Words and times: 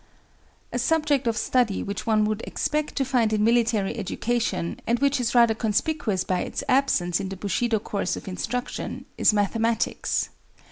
A 0.73 0.79
subject 0.79 1.27
of 1.27 1.37
study 1.37 1.83
which 1.83 2.07
one 2.07 2.25
would 2.25 2.41
expect 2.47 2.95
to 2.95 3.05
find 3.05 3.31
in 3.31 3.43
military 3.43 3.95
education 3.99 4.79
and 4.87 4.97
which 4.97 5.19
is 5.19 5.35
rather 5.35 5.53
conspicuous 5.53 6.23
by 6.23 6.39
its 6.39 6.63
absence 6.67 7.19
in 7.19 7.29
the 7.29 7.37
Bushido 7.37 7.77
course 7.77 8.15
of 8.15 8.27
instruction, 8.27 9.05
is 9.19 9.31
mathematics. 9.31 10.29